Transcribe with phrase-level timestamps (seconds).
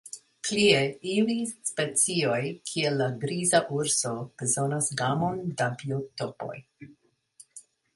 [0.45, 0.77] Plie,
[1.15, 1.35] iuj
[1.71, 6.57] specioj, kiel la griza urso, bezonas gamon da biotopoj.